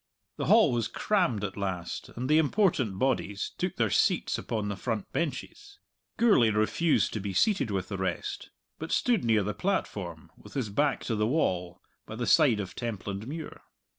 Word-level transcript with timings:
The 0.37 0.45
hall 0.47 0.71
was 0.71 0.87
crammed 0.87 1.43
at 1.43 1.55
last, 1.55 2.09
and 2.15 2.27
the 2.27 2.39
important 2.39 2.97
bodies 2.97 3.51
took 3.59 3.75
their 3.75 3.91
seats 3.91 4.39
upon 4.39 4.67
the 4.67 4.75
front 4.75 5.13
benches. 5.13 5.77
Gourlay 6.17 6.49
refused 6.49 7.13
to 7.13 7.19
be 7.19 7.33
seated 7.35 7.69
with 7.69 7.89
the 7.89 7.99
rest, 7.99 8.49
but 8.79 8.91
stood 8.91 9.23
near 9.23 9.43
the 9.43 9.53
platform, 9.53 10.31
with 10.35 10.55
his 10.55 10.69
back 10.69 11.03
to 11.03 11.15
the 11.15 11.27
wall, 11.27 11.83
by 12.07 12.15
the 12.15 12.25
side 12.25 12.59
of 12.59 12.73
Templandmuir. 12.73 13.61